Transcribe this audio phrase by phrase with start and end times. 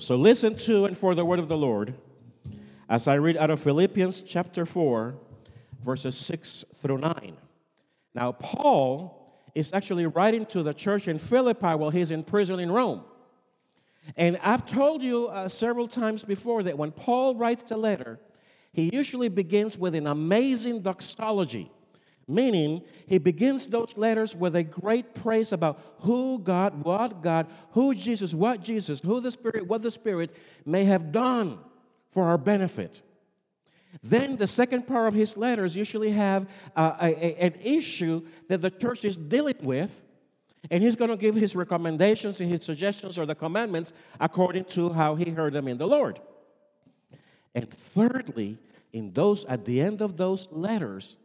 [0.00, 1.92] So listen to and for the word of the Lord
[2.88, 5.14] as I read out of Philippians chapter 4,
[5.84, 7.36] verses 6 through 9.
[8.14, 12.72] Now, Paul is actually writing to the church in Philippi while he's in prison in
[12.72, 13.02] Rome.
[14.16, 18.18] And I've told you uh, several times before that when Paul writes a letter,
[18.72, 21.70] he usually begins with an amazing doxology,
[22.30, 27.94] meaning he begins those letters with a great praise about who God, what God, who
[27.94, 30.34] Jesus, what Jesus, who the Spirit, what the Spirit
[30.64, 31.58] may have done
[32.08, 33.02] for our benefit.
[34.02, 38.60] Then the second part of his letters usually have uh, a, a, an issue that
[38.60, 40.02] the church is dealing with,
[40.70, 44.90] and he's going to give his recommendations and his suggestions or the commandments according to
[44.90, 46.20] how he heard them in the Lord.
[47.54, 48.58] And thirdly,
[48.92, 51.16] in those at the end of those letters,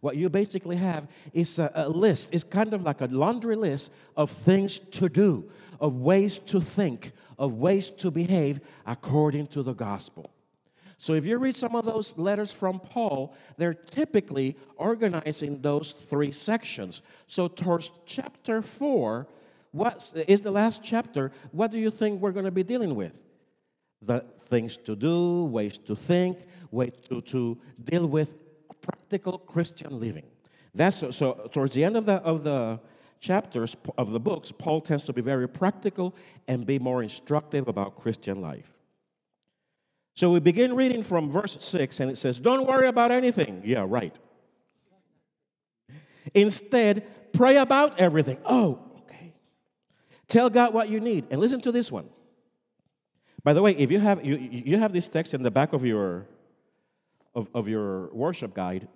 [0.00, 2.34] what you basically have is a, a, list.
[2.34, 7.12] It's kind of like a laundry list of things to do, of ways to think,
[7.38, 10.30] of ways to behave according to the gospel.
[10.98, 16.30] So if you read some of those letters from Paul, they're typically organizing those three
[16.30, 17.02] sections.
[17.26, 19.26] So towards chapter 4,
[19.72, 21.32] what is the last chapter?
[21.50, 23.20] What do you think we're going to be dealing with?
[24.00, 26.38] The things to do, ways to think,
[26.70, 28.36] ways to, to deal with
[28.82, 30.24] practical Christian living.
[30.74, 32.80] That's so, so towards the end of the of the
[33.20, 36.14] chapters of the books, Paul tends to be very practical
[36.48, 38.72] and be more instructive about Christian life.
[40.14, 43.62] So we begin reading from verse 6, and it says, Don't worry about anything.
[43.64, 44.14] Yeah, right.
[46.34, 48.38] Instead, pray about everything.
[48.44, 49.32] Oh, okay.
[50.28, 51.26] Tell God what you need.
[51.30, 52.08] And listen to this one.
[53.42, 55.84] By the way, if you have you, you have this text in the back of
[55.84, 56.26] your
[57.34, 58.88] of, of your worship guide,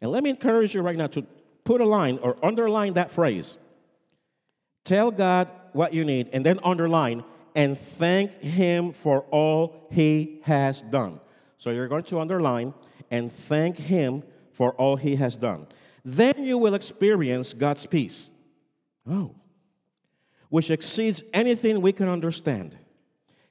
[0.00, 1.22] and let me encourage you right now to
[1.64, 3.58] put a line or underline that phrase.
[4.84, 10.82] Tell God what you need, and then underline and thank Him for all He has
[10.82, 11.20] done.
[11.58, 12.74] So you're going to underline
[13.10, 15.66] and thank Him for all He has done.
[16.04, 18.30] Then you will experience God's peace.
[19.08, 19.34] Oh,
[20.48, 22.76] which exceeds anything we can understand.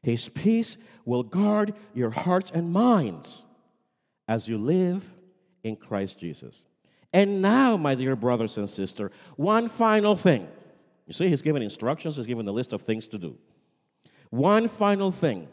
[0.01, 3.45] His peace will guard your hearts and minds
[4.27, 5.05] as you live
[5.63, 6.65] in Christ Jesus.
[7.13, 10.47] And now, my dear brothers and sisters, one final thing.
[11.07, 13.37] You see, he's given instructions, he's given a list of things to do.
[14.31, 15.47] One final thing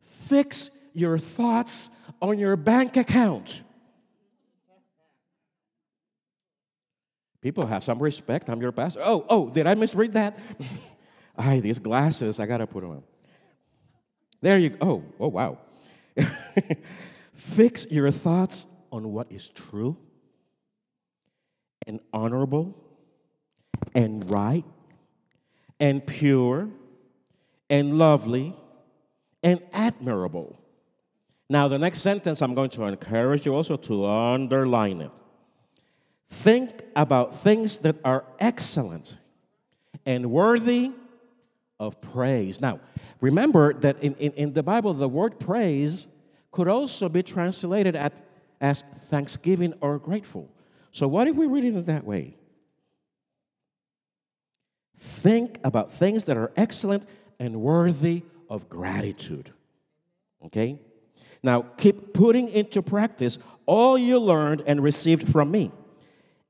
[0.00, 1.90] fix your thoughts
[2.22, 3.62] on your bank account.
[7.42, 8.48] People have some respect.
[8.48, 9.00] I'm your pastor.
[9.04, 10.38] Oh, oh, did I misread that?
[11.36, 13.02] Ay, these glasses, I gotta put them on.
[14.44, 14.76] There you go.
[14.82, 15.58] Oh, oh, wow.
[17.34, 19.96] Fix your thoughts on what is true
[21.86, 22.76] and honorable
[23.94, 24.66] and right
[25.80, 26.68] and pure
[27.70, 28.54] and lovely
[29.42, 30.60] and admirable.
[31.48, 35.10] Now, the next sentence, I'm going to encourage you also to underline it.
[36.28, 39.16] Think about things that are excellent
[40.04, 40.92] and worthy
[41.78, 42.60] of praise.
[42.60, 42.80] Now,
[43.20, 46.08] remember that in, in, in the Bible, the word praise
[46.50, 48.24] could also be translated at,
[48.60, 50.50] as thanksgiving or grateful.
[50.92, 52.36] So, what if we read it that way?
[54.96, 57.04] Think about things that are excellent
[57.38, 59.50] and worthy of gratitude.
[60.46, 60.78] Okay?
[61.42, 65.72] Now, keep putting into practice all you learned and received from me,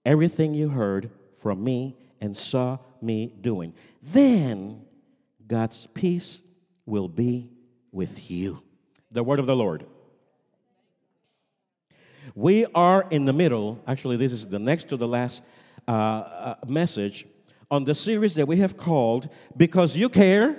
[0.04, 3.74] everything you heard from me and saw me doing.
[4.02, 4.82] Then
[5.54, 6.42] God's peace
[6.84, 7.48] will be
[7.92, 8.60] with you.
[9.12, 9.86] The word of the Lord.
[12.34, 15.44] We are in the middle, actually, this is the next to the last
[15.86, 17.24] uh, uh, message
[17.70, 20.58] on the series that we have called Because You Care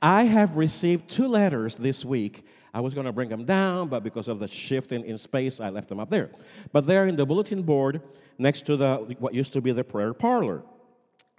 [0.00, 2.46] I have received two letters this week.
[2.72, 5.60] I was going to bring them down, but because of the shift in, in space,
[5.60, 6.30] I left them up there.
[6.70, 8.00] But they're in the bulletin board
[8.38, 10.62] next to the what used to be the prayer parlor.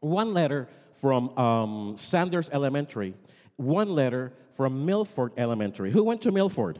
[0.01, 3.13] One letter from um, Sanders Elementary,
[3.55, 5.91] one letter from Milford Elementary.
[5.91, 6.79] Who went to Milford?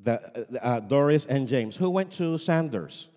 [0.00, 1.76] The, uh, Doris and James.
[1.76, 3.08] Who went to Sanders?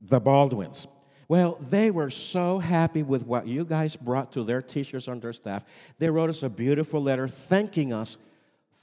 [0.00, 0.88] The Baldwins.
[1.28, 5.32] Well, they were so happy with what you guys brought to their teachers and their
[5.32, 5.64] staff.
[5.98, 8.16] They wrote us a beautiful letter thanking us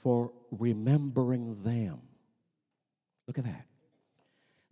[0.02, 2.00] for remembering them.
[3.26, 3.66] Look at that.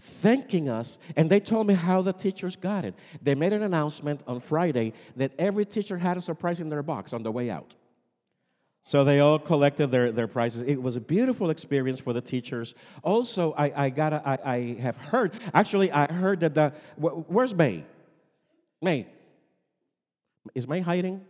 [0.05, 2.95] Thanking us, and they told me how the teachers got it.
[3.23, 7.13] They made an announcement on Friday that every teacher had a surprise in their box
[7.13, 7.77] on the way out.
[8.83, 10.63] So they all collected their, their prizes.
[10.63, 12.75] It was a beautiful experience for the teachers.
[13.05, 17.85] Also, I, I, got I, I have heard, actually, I heard that the, where's May?
[18.81, 19.07] May.
[20.53, 21.25] Is May hiding?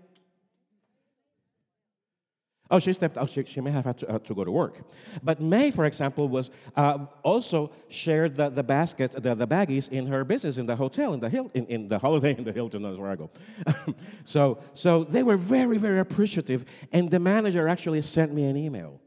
[2.73, 3.29] Oh, she stepped out.
[3.29, 4.79] She, she may have had to, uh, to, go to work.
[5.23, 10.07] But May, for example, was uh, also shared the, the baskets, the, the baggies in
[10.07, 12.83] her business in the hotel, in the, Hil- in, in the Holiday in the Hilton,
[12.83, 13.31] that's where I go.
[14.25, 16.65] so, so they were very, very appreciative.
[16.93, 19.03] And the manager actually sent me an email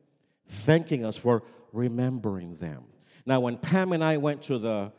[0.45, 1.41] thanking us for
[1.73, 2.83] remembering them.
[3.25, 4.93] Now, when Pam and I went to, the,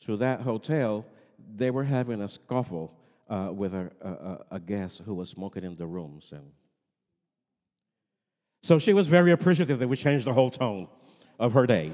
[0.00, 1.06] to that hotel,
[1.56, 2.94] they were having a scuffle
[3.30, 6.32] uh, with a, a, a guest who was smoking in the rooms.
[6.32, 6.52] And
[8.64, 10.88] so she was very appreciative that we changed the whole tone
[11.38, 11.92] of her day.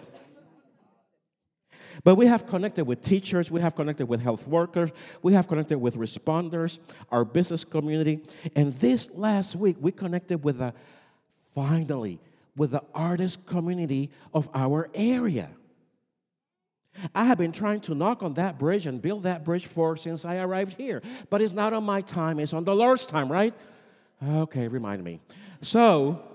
[2.04, 4.90] But we have connected with teachers, we have connected with health workers,
[5.20, 6.78] we have connected with responders,
[7.10, 8.20] our business community.
[8.54, 10.72] And this last week, we connected with a,
[11.56, 12.20] finally,
[12.56, 15.50] with the artist community of our area.
[17.12, 20.24] I have been trying to knock on that bridge and build that bridge for since
[20.24, 21.02] I arrived here.
[21.30, 23.54] But it's not on my time, it's on the Lord's time, right?
[24.24, 25.18] Okay, remind me.
[25.62, 26.29] So,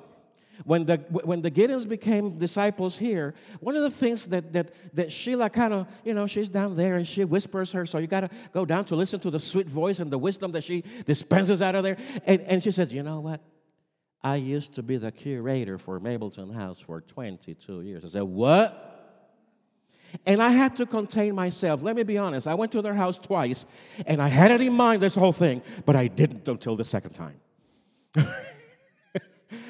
[0.64, 5.12] when the, when the Gideons became disciples here, one of the things that, that, that
[5.12, 8.22] Sheila kind of, you know, she's down there and she whispers her, so you got
[8.22, 11.62] to go down to listen to the sweet voice and the wisdom that she dispenses
[11.62, 11.98] out of there.
[12.26, 13.42] And, and she says, you know what?
[14.24, 18.06] I used to be the curator for Mableton House for 22 years.
[18.06, 18.92] I said, what?
[20.26, 21.84] And I had to contain myself.
[21.84, 22.48] Let me be honest.
[22.48, 23.66] I went to their house twice
[24.06, 27.12] and I had it in mind, this whole thing, but I didn't until the second
[27.12, 27.40] time.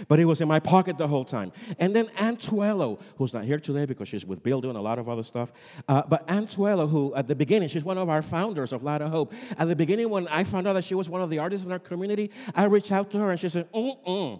[0.07, 1.51] but it was in my pocket the whole time.
[1.80, 5.10] And then Antuello, who's not here today because she's with Bill doing a lot of
[5.10, 5.51] other stuff.
[5.88, 9.12] Uh, but Antuello, who at the beginning, she's one of our founders of Light of
[9.12, 9.33] Hope.
[9.57, 11.72] At the beginning, when I found out that she was one of the artists in
[11.72, 14.39] our community, I reached out to her and she said, mm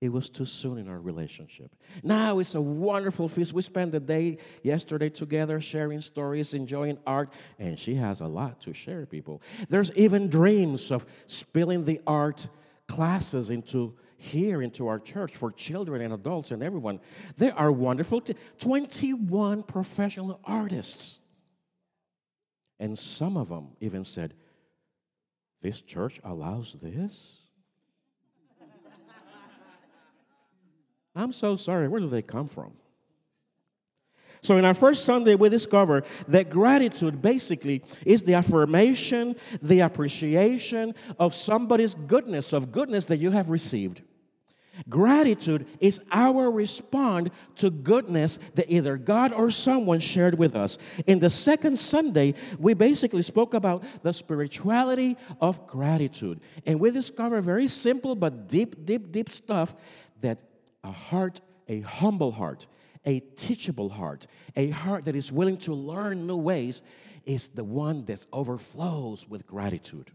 [0.00, 1.74] It was too soon in our relationship.
[2.02, 3.52] Now it's a wonderful feast.
[3.52, 8.60] We spent the day yesterday together sharing stories, enjoying art, and she has a lot
[8.62, 9.42] to share, people.
[9.68, 12.48] There's even dreams of spilling the art
[12.88, 16.98] classes into here into our church for children and adults and everyone.
[17.36, 18.20] They are wonderful.
[18.20, 21.20] T- 21 professional artists.
[22.80, 24.34] And some of them even said,
[25.62, 27.38] This church allows this?
[31.14, 31.86] I'm so sorry.
[31.86, 32.72] Where do they come from?
[34.42, 40.94] So, in our first Sunday, we discover that gratitude basically is the affirmation, the appreciation
[41.18, 44.02] of somebody's goodness, of goodness that you have received.
[44.88, 50.78] Gratitude is our response to goodness that either God or someone shared with us.
[51.06, 56.40] In the second Sunday, we basically spoke about the spirituality of gratitude.
[56.64, 59.74] And we discovered very simple but deep, deep, deep stuff
[60.20, 60.38] that
[60.84, 62.68] a heart, a humble heart,
[63.08, 66.82] a teachable heart, a heart that is willing to learn new ways,
[67.24, 70.10] is the one that overflows with gratitude.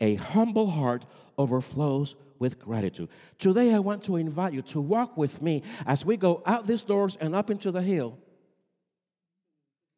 [0.00, 1.04] A humble heart
[1.36, 3.08] overflows with gratitude.
[3.38, 6.82] Today, I want to invite you to walk with me as we go out these
[6.82, 8.16] doors and up into the hill.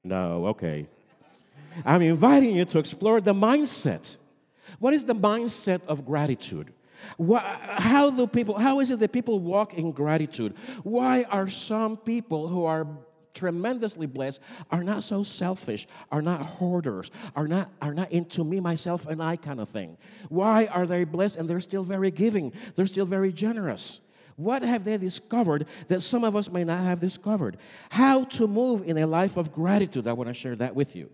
[0.02, 0.86] No, okay.
[1.84, 4.16] I'm inviting you to explore the mindset.
[4.78, 6.72] What is the mindset of gratitude?
[7.18, 10.54] How do people, how is it that people walk in gratitude?
[10.82, 12.86] Why are some people who are
[13.34, 14.40] tremendously blessed
[14.70, 19.22] are not so selfish, are not hoarders, are not, are not into me, myself, and
[19.22, 19.98] I kind of thing?
[20.28, 22.52] Why are they blessed and they're still very giving?
[22.74, 24.00] They're still very generous.
[24.36, 27.56] What have they discovered that some of us may not have discovered?
[27.90, 30.06] How to move in a life of gratitude.
[30.06, 31.10] I want to share that with you.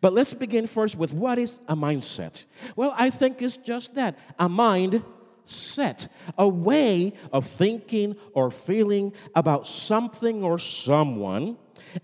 [0.00, 2.44] But let's begin first with what is a mindset?
[2.76, 5.02] Well, I think it's just that a mind
[5.44, 11.58] set, a way of thinking or feeling about something or someone,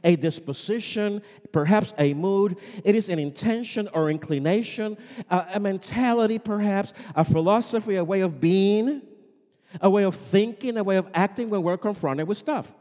[0.04, 1.22] a disposition,
[1.52, 2.56] perhaps a mood.
[2.84, 4.96] It is an intention or inclination,
[5.30, 9.02] a, a mentality, perhaps, a philosophy, a way of being,
[9.80, 12.72] a way of thinking, a way of acting when we're confronted with stuff.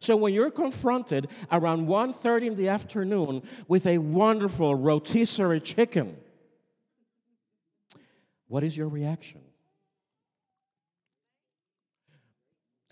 [0.00, 6.16] So when you're confronted around 1:30 in the afternoon with a wonderful rotisserie chicken,
[8.48, 9.40] what is your reaction?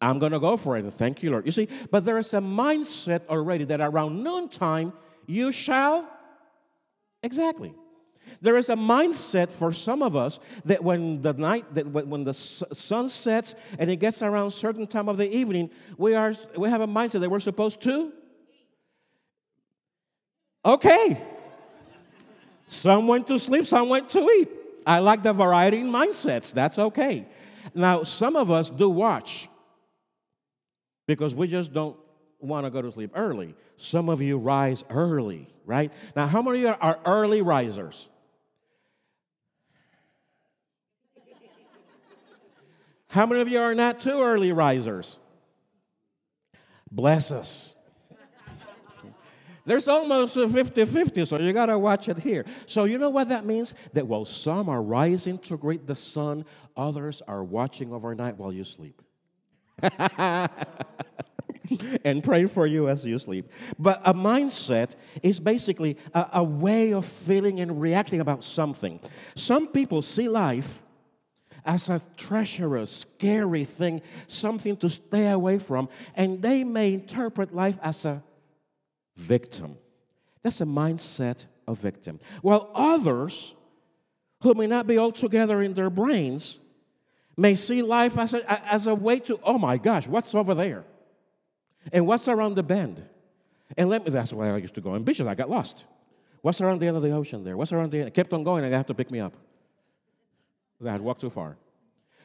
[0.00, 0.90] I'm going to go for it.
[0.92, 1.46] Thank you, Lord.
[1.46, 4.92] You see, but there is a mindset already that around noontime
[5.26, 6.06] you shall
[7.22, 7.74] exactly
[8.40, 12.34] there is a mindset for some of us that when the night, that when the
[12.34, 16.80] sun sets and it gets around certain time of the evening, we are we have
[16.80, 18.12] a mindset that we're supposed to.
[20.64, 21.22] Okay.
[22.68, 24.48] Some went to sleep, some went to eat.
[24.86, 26.52] I like the variety in mindsets.
[26.52, 27.26] That's okay.
[27.74, 29.48] Now, some of us do watch
[31.06, 31.96] because we just don't
[32.40, 33.54] want to go to sleep early.
[33.76, 35.92] Some of you rise early, right?
[36.14, 38.08] Now, how many of you are early risers?
[43.14, 45.20] How many of you are not too early risers?
[46.90, 47.76] Bless us.
[49.64, 52.44] There's almost a 50 50, so you got to watch it here.
[52.66, 53.72] So, you know what that means?
[53.92, 56.44] That while some are rising to greet the sun,
[56.76, 59.00] others are watching overnight while you sleep.
[62.04, 63.48] and pray for you as you sleep.
[63.78, 68.98] But a mindset is basically a, a, way of feeling and reacting about something.
[69.36, 70.82] Some people see life
[71.64, 77.78] as a treacherous, scary thing, something to stay away from, and they may interpret life
[77.82, 78.22] as a
[79.16, 79.76] victim.
[80.42, 82.20] That's a mindset of victim.
[82.42, 83.54] While others,
[84.42, 86.58] who may not be all together in their brains,
[87.36, 90.84] may see life as a, as a way to, oh my gosh, what's over there?
[91.92, 93.02] And what's around the bend?
[93.76, 95.26] And let me, that's why I used to go ambitious.
[95.26, 95.86] I got lost.
[96.42, 97.56] What's around the end of the ocean there?
[97.56, 98.06] What's around the end?
[98.08, 99.34] I kept on going and they had to pick me up.
[100.84, 101.56] I had walked too far.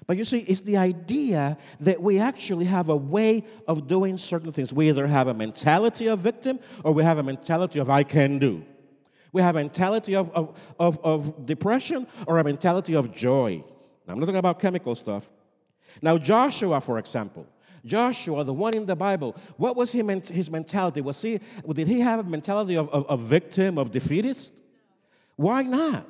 [0.07, 4.51] But you see, it's the idea that we actually have a way of doing certain
[4.51, 4.73] things.
[4.73, 8.39] We either have a mentality of victim or we have a mentality of I can
[8.39, 8.65] do.
[9.31, 13.63] We have a mentality of, of, of, of depression or a mentality of joy.
[14.07, 15.29] Now, I'm not talking about chemical stuff.
[16.01, 17.45] Now, Joshua, for example,
[17.85, 21.01] Joshua, the one in the Bible, what was his mentality?
[21.01, 21.39] Was he,
[21.71, 24.59] did he have a mentality of, of, of victim, of defeatist?
[25.35, 26.09] Why not?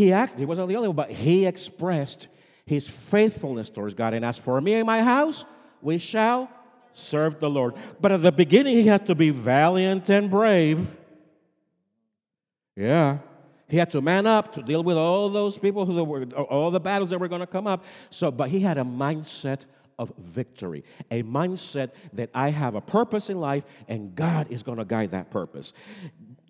[0.00, 2.28] He acted, he wasn't the only one, but he expressed
[2.64, 4.14] his faithfulness towards God.
[4.14, 5.44] And as for me and my house,
[5.82, 6.48] we shall
[6.94, 7.74] serve the Lord.
[8.00, 10.96] But at the beginning, he had to be valiant and brave.
[12.74, 13.18] Yeah.
[13.68, 16.80] He had to man up to deal with all those people who were, all the
[16.80, 17.84] battles that were going to come up.
[18.08, 19.66] So, but he had a mindset
[19.98, 24.78] of victory, a mindset that I have a purpose in life and God is going
[24.78, 25.74] to guide that purpose.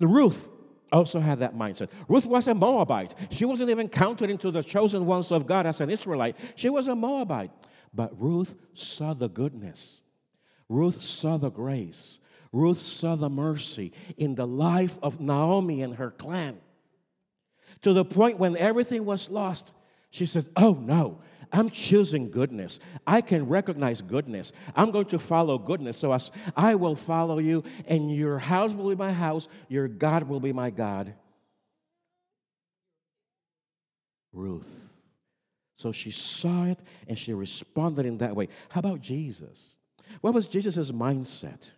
[0.00, 0.48] Ruth
[0.92, 1.88] also had that mindset.
[2.08, 3.14] Ruth was a Moabite.
[3.30, 6.36] She wasn't even counted into the chosen ones of God as an Israelite.
[6.56, 7.50] She was a Moabite.
[7.92, 10.04] But Ruth saw the goodness,
[10.68, 12.20] Ruth saw the grace,
[12.52, 16.58] Ruth saw the mercy in the life of Naomi and her clan.
[17.82, 19.72] To the point when everything was lost,
[20.10, 21.20] she said, Oh no,
[21.52, 22.78] I'm choosing goodness.
[23.06, 24.52] I can recognize goodness.
[24.74, 25.96] I'm going to follow goodness.
[25.96, 30.24] So as I will follow you, and your house will be my house, your God
[30.24, 31.14] will be my God.
[34.32, 34.88] Ruth.
[35.76, 38.48] So she saw it and she responded in that way.
[38.68, 39.78] How about Jesus?
[40.20, 41.72] What was Jesus' mindset?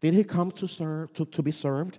[0.00, 1.98] Did he come to serve to, to be served?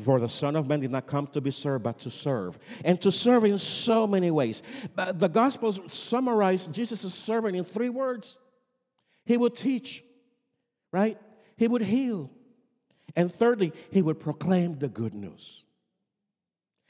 [0.00, 2.58] For the Son of Man did not come to be served, but to serve.
[2.84, 4.62] And to serve in so many ways.
[4.94, 8.38] But the Gospels summarize Jesus' serving in three words
[9.24, 10.04] He would teach,
[10.92, 11.18] right?
[11.56, 12.30] He would heal.
[13.14, 15.64] And thirdly, He would proclaim the good news.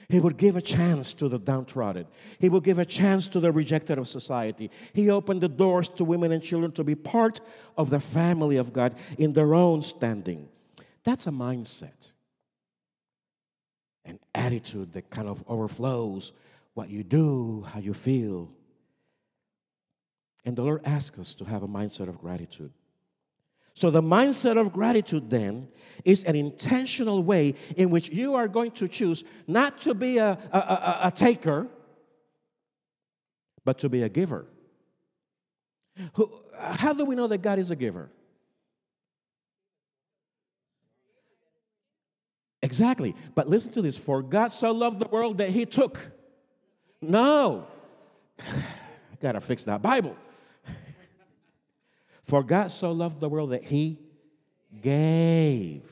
[0.08, 2.06] He would give a chance to the downtrodden.
[2.38, 4.70] He would give a chance to the rejected of society.
[4.92, 7.40] He opened the doors to women and children to be part
[7.78, 10.48] of the family of God in their own standing.
[11.04, 12.12] That's a mindset
[14.04, 16.32] an attitude that kind of overflows
[16.74, 18.50] what you do, how you feel.
[20.44, 22.72] And the Lord asks us to have a mindset of gratitude.
[23.74, 25.68] So, the mindset of gratitude then
[26.04, 30.38] is an intentional way in which you are going to choose not to be a,
[30.52, 31.68] a, a, a taker,
[33.64, 34.46] but to be a giver.
[36.14, 38.10] Who, how do we know that God is a giver?
[42.72, 43.14] Exactly.
[43.34, 46.00] But listen to this for God so loved the world that he took.
[47.02, 47.66] No.
[48.40, 50.16] I got to fix that Bible.
[52.24, 53.98] For God so loved the world that he
[54.80, 55.82] gave.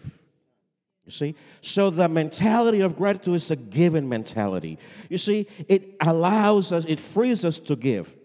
[1.04, 1.34] You see?
[1.60, 4.78] So the mentality of gratitude is a given mentality.
[5.10, 8.16] You see, it allows us, it frees us to give.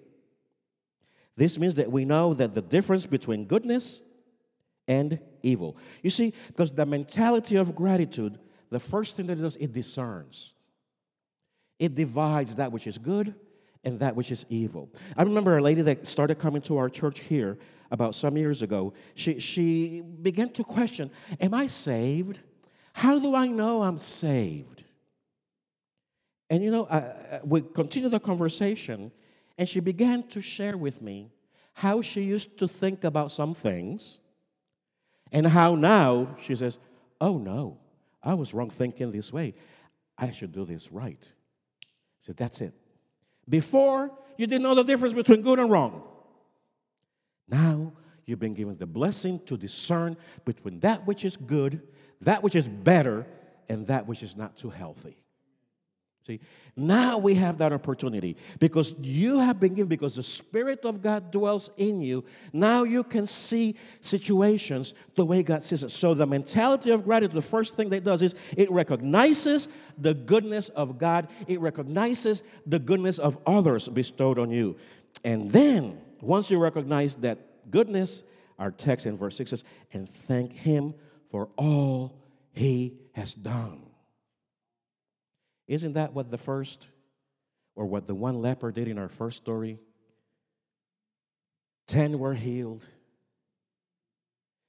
[1.35, 4.01] This means that we know that the difference between goodness
[4.87, 5.75] and evil.
[6.01, 10.53] You see, because the mentality of gratitude, the first thing that it does, it discerns.
[11.79, 13.35] It divides that which is good
[13.83, 14.89] and that which is evil.
[15.15, 17.57] I remember a lady that started coming to our church here
[17.91, 18.93] about some years ago.
[19.13, 22.39] She, she began to question Am I saved?
[22.93, 24.83] How do I know I'm saved?
[26.49, 29.11] And you know, I, we continued the conversation,
[29.57, 31.29] and she began to share with me
[31.73, 34.19] how she used to think about some things
[35.31, 36.79] and how now she says,
[37.19, 37.77] Oh no,
[38.25, 39.53] I was wrong thinking this way.
[40.17, 41.31] I should do this right.
[42.19, 42.73] So that's it.
[43.47, 46.01] Before, you didn't know the difference between good and wrong.
[47.47, 47.93] Now,
[48.25, 51.81] you've been given the blessing to discern between that which is good,
[52.21, 53.27] that which is better,
[53.69, 55.17] and that which is not too healthy.
[56.25, 56.39] See,
[56.75, 61.29] now we have that opportunity because you have been given, because the Spirit of God
[61.29, 62.25] dwells in you.
[62.51, 65.91] Now you can see situations the way God sees it.
[65.91, 70.69] So, the mentality of gratitude, the first thing that does is it recognizes the goodness
[70.69, 74.77] of God, it recognizes the goodness of others bestowed on you.
[75.23, 78.23] And then, once you recognize that goodness,
[78.57, 79.63] our text in verse 6 says,
[79.93, 80.95] and thank Him
[81.29, 82.17] for all
[82.51, 83.84] He has done.
[85.67, 86.87] Isn't that what the first,
[87.75, 89.79] or what the one leper did in our first story?
[91.87, 92.85] Ten were healed.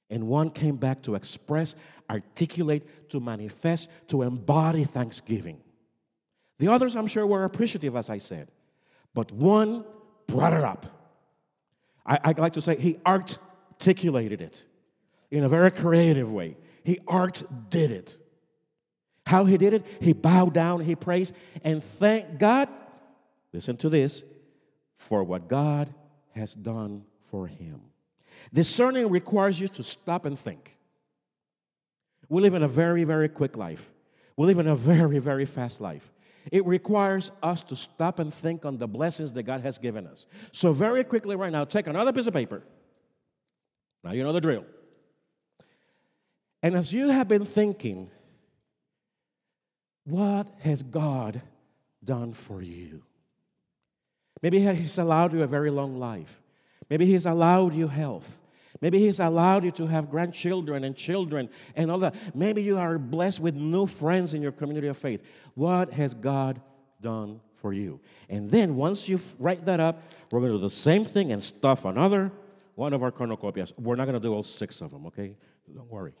[0.09, 1.75] And one came back to express,
[2.09, 5.59] articulate, to manifest, to embody thanksgiving.
[6.59, 8.49] The others, I'm sure, were appreciative, as I said.
[9.13, 9.83] But one
[10.27, 10.85] brought it up.
[12.05, 14.65] I, I like to say he articulated it
[15.29, 16.57] in a very creative way.
[16.83, 18.17] He art did it.
[19.27, 19.85] How he did it?
[19.99, 22.69] He bowed down, he praised, and thanked God.
[23.51, 24.23] Listen to this
[24.95, 25.93] for what God
[26.33, 27.81] has done for him.
[28.53, 30.77] Discerning requires you to stop and think.
[32.29, 33.91] We live in a very, very quick life.
[34.37, 36.13] We live in a very, very fast life.
[36.49, 40.25] It requires us to stop and think on the blessings that God has given us.
[40.53, 42.63] So, very quickly, right now, take another piece of paper.
[44.05, 44.63] Now, you know the drill.
[46.63, 48.09] And as you have been thinking,
[50.07, 51.41] what has God
[52.03, 53.03] done for you?
[54.41, 56.41] Maybe He's allowed you a very long life.
[56.89, 58.39] Maybe He's allowed you health.
[58.79, 62.15] Maybe He's allowed you to have grandchildren and children and all that.
[62.33, 65.23] Maybe you are blessed with new friends in your community of faith.
[65.55, 66.61] What has God
[67.01, 67.99] done for you?
[68.29, 71.43] And then once you write that up, we're going to do the same thing and
[71.43, 72.31] stuff another
[72.75, 73.73] one of our cornucopias.
[73.77, 75.35] We're not going to do all six of them, okay?
[75.73, 76.13] Don't worry.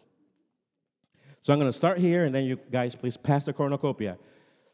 [1.41, 4.17] So I'm going to start here, and then you guys please pass the cornucopia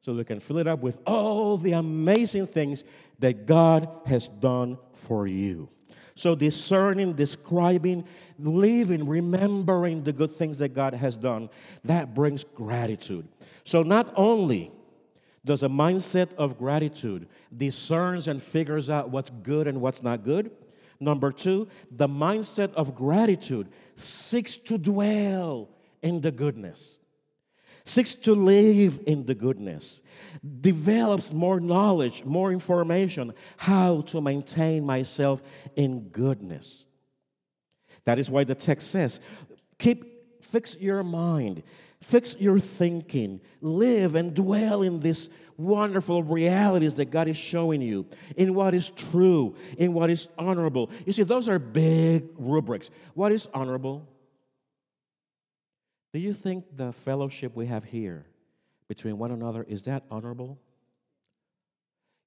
[0.02, 2.84] so we can fill it up with all the amazing things
[3.20, 5.70] that God has done for you.
[6.16, 8.06] So, discerning, describing,
[8.38, 11.50] living, remembering the good things that God has done,
[11.86, 13.28] that brings gratitude.
[13.64, 14.72] So, not only
[15.46, 20.52] does a mindset of gratitude discerns and figures out what's good and what's not good,
[21.00, 25.70] number two, the mindset of gratitude seeks to dwell
[26.04, 27.00] in the goodness,
[27.86, 30.02] seeks to live in the goodness,
[30.62, 35.42] develops more knowledge, more information, how to maintain myself
[35.76, 36.86] in goodness.
[38.06, 39.20] That is why the text says,
[39.80, 41.64] keep fix your mind,
[42.02, 48.06] fix your thinking, live and dwell in these wonderful realities that God is showing you,
[48.36, 50.92] in what is true, in what is honorable.
[51.06, 52.90] You see, those are big rubrics.
[53.14, 54.08] What is honorable?
[56.14, 58.26] Do you think the fellowship we have here
[58.88, 60.60] between one another is that honorable?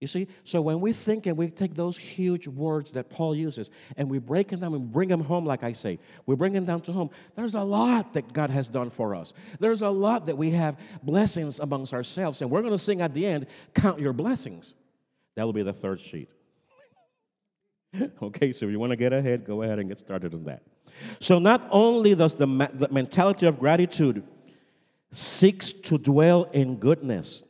[0.00, 3.70] You see, so when we think and we take those huge words that Paul uses
[3.96, 6.66] and we break them down and bring them home, like I say, we bring them
[6.66, 9.32] down to home, there's a lot that God has done for us.
[9.58, 12.42] There's a lot that we have blessings amongst ourselves.
[12.42, 14.74] And we're going to sing at the end, Count Your Blessings.
[15.36, 16.28] That will be the third sheet.
[18.22, 20.62] okay, so if you want to get ahead, go ahead and get started on that.
[21.20, 24.22] So not only does the, ma- the mentality of gratitude
[25.10, 27.42] seeks to dwell in goodness,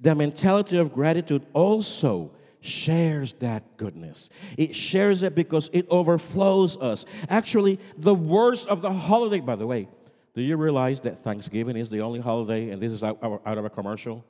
[0.00, 4.30] the mentality of gratitude also shares that goodness.
[4.56, 7.04] It shares it because it overflows us.
[7.28, 9.88] Actually, the worst of the holiday, by the way,
[10.34, 13.64] do you realize that Thanksgiving is the only holiday, and this is out, out of
[13.64, 14.24] a commercial,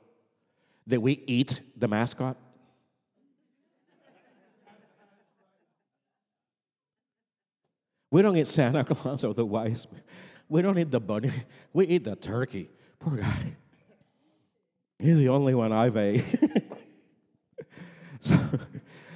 [0.87, 2.37] that we eat the mascot?
[8.11, 9.87] We don't eat Santa Claus or the wise.
[10.47, 11.31] We don't eat the bunny.
[11.73, 12.69] We eat the turkey.
[12.99, 13.55] Poor guy.
[14.99, 16.25] He's the only one I've ate.
[18.19, 18.37] so,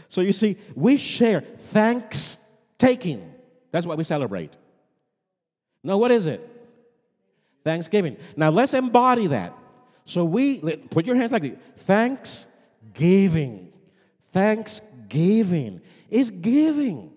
[0.07, 2.37] so you see, we share thanks
[2.77, 3.33] taking.
[3.71, 4.55] That's what we celebrate.
[5.83, 6.49] Now, what is it?
[7.63, 8.17] Thanksgiving.
[8.35, 9.53] Now let's embody that.
[10.05, 11.57] So we put your hands like this.
[11.77, 13.71] Thanksgiving.
[14.31, 17.12] Thanksgiving is giving.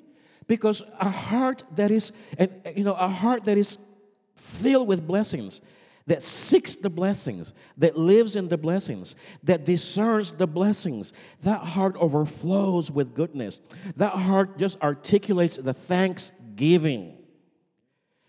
[0.46, 3.78] Because a heart that is, and uh, you know, a heart that is
[4.34, 5.60] filled with blessings,
[6.06, 11.96] that seeks the blessings, that lives in the blessings, that discerns the blessings, that heart
[11.98, 13.58] overflows with goodness.
[13.96, 17.18] That heart just articulates the thanksgiving.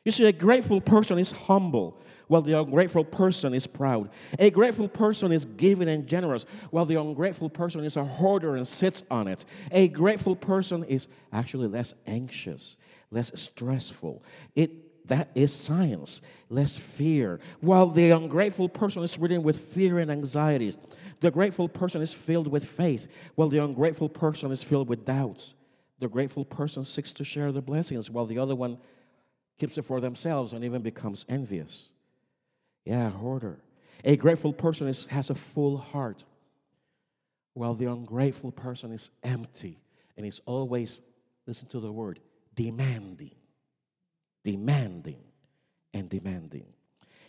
[0.03, 4.09] You see, a grateful person is humble while the ungrateful person is proud.
[4.39, 8.67] A grateful person is giving and generous, while the ungrateful person is a hoarder and
[8.67, 9.45] sits on it.
[9.71, 12.77] A grateful person is actually less anxious,
[13.11, 14.23] less stressful.
[14.55, 16.21] It That is science.
[16.49, 17.39] Less fear.
[17.61, 20.77] While the ungrateful person is ridden with fear and anxieties,
[21.21, 25.53] the grateful person is filled with faith, while the ungrateful person is filled with doubts.
[25.99, 28.77] The grateful person seeks to share the blessings, while the other one
[29.57, 31.93] keeps it for themselves and even becomes envious.
[32.88, 33.60] Yeah, hoarder.
[34.06, 36.23] A grateful person is, has a full heart,
[37.54, 39.82] while the ungrateful person is empty
[40.15, 41.02] and is always,
[41.45, 42.21] listen to the word,
[42.56, 43.36] demanding,
[44.45, 45.19] demanding,
[45.93, 46.65] and demanding.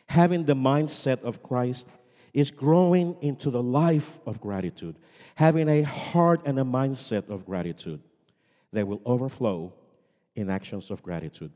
[0.07, 1.89] Having the mindset of Christ
[2.33, 4.97] is growing into the life of gratitude,
[5.35, 8.01] having a heart and a mindset of gratitude
[8.73, 9.73] that will overflow
[10.37, 11.51] in actions of gratitude.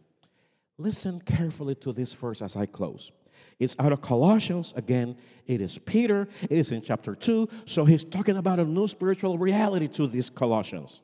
[0.76, 3.12] Listen carefully to this verse as I close.
[3.58, 4.72] It's out of Colossians.
[4.76, 6.28] Again, it is Peter.
[6.42, 7.48] It is in chapter 2.
[7.66, 11.02] So he's talking about a new spiritual reality to these Colossians.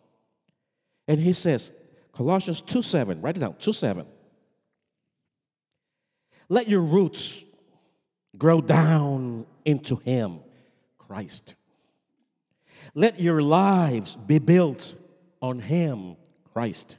[1.07, 1.73] And he says,
[2.13, 4.07] Colossians 2 7, write it down, 2 7.
[6.49, 7.45] Let your roots
[8.37, 10.41] grow down into Him,
[10.99, 11.55] Christ.
[12.95, 14.95] Let your lives be built
[15.43, 16.17] on Him,
[16.53, 16.99] Christ.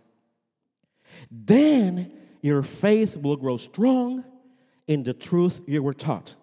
[1.32, 4.24] Then your faith will grow strong
[4.90, 6.34] in the truth you were taught,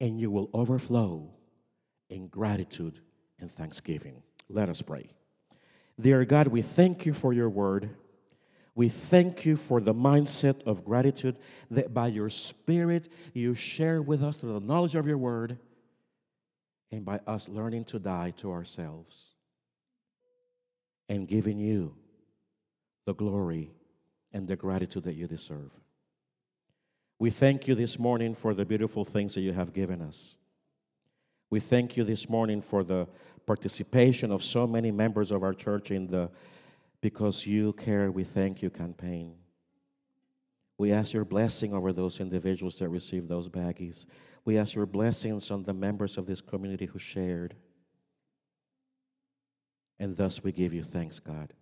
[0.00, 1.28] and you will overflow
[2.08, 3.00] in gratitude
[3.40, 4.22] and thanksgiving.
[4.48, 5.10] Let us pray.
[6.00, 7.90] Dear God, we thank you for your word.
[8.76, 11.36] We thank you for the mindset of gratitude
[11.72, 15.58] that by your Spirit you share with us through the knowledge of your word
[16.92, 19.34] and by us learning to die to ourselves
[21.08, 21.96] and giving you
[23.04, 23.72] the glory
[24.32, 25.72] and the gratitude that you deserve.
[27.18, 30.36] We thank you this morning for the beautiful things that you have given us.
[31.48, 33.08] We thank you this morning for the
[33.46, 36.30] participation of so many members of our church in the
[37.00, 39.34] Because You Care, We Thank You campaign.
[40.76, 44.04] We ask your blessing over those individuals that received those baggies.
[44.44, 47.54] We ask your blessings on the members of this community who shared.
[49.98, 51.54] And thus we give you thanks, God.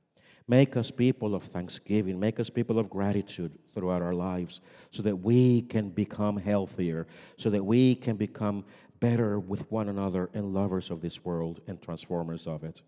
[0.46, 2.20] Make us people of thanksgiving.
[2.20, 7.48] Make us people of gratitude throughout our lives so that we can become healthier, so
[7.50, 8.64] that we can become
[9.00, 12.82] better with one another and lovers of this world and transformers of it.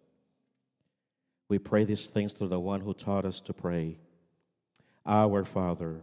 [1.48, 3.98] We pray these things through the one who taught us to pray.
[5.06, 6.02] Our Father,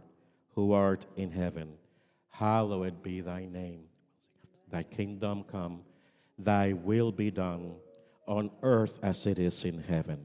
[0.54, 1.74] who art in heaven,
[2.30, 3.84] hallowed be thy name.
[4.70, 5.82] Thy kingdom come,
[6.38, 7.74] thy will be done
[8.26, 10.24] on earth as it is in heaven.